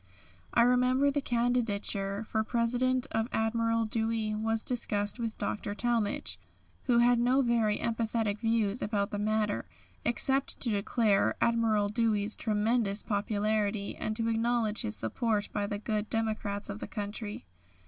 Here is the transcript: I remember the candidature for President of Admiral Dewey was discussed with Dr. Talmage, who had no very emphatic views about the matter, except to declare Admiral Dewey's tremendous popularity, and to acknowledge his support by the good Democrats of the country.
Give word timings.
I 0.51 0.63
remember 0.63 1.11
the 1.11 1.21
candidature 1.21 2.23
for 2.23 2.43
President 2.43 3.05
of 3.11 3.27
Admiral 3.31 3.85
Dewey 3.85 4.33
was 4.33 4.63
discussed 4.63 5.19
with 5.19 5.37
Dr. 5.37 5.75
Talmage, 5.75 6.39
who 6.85 6.97
had 6.97 7.19
no 7.19 7.43
very 7.43 7.79
emphatic 7.79 8.39
views 8.39 8.81
about 8.81 9.11
the 9.11 9.19
matter, 9.19 9.67
except 10.03 10.59
to 10.61 10.71
declare 10.71 11.35
Admiral 11.39 11.87
Dewey's 11.87 12.35
tremendous 12.35 13.03
popularity, 13.03 13.95
and 13.95 14.15
to 14.15 14.27
acknowledge 14.27 14.81
his 14.81 14.95
support 14.95 15.49
by 15.53 15.67
the 15.67 15.77
good 15.77 16.09
Democrats 16.09 16.67
of 16.67 16.79
the 16.79 16.87
country. 16.87 17.45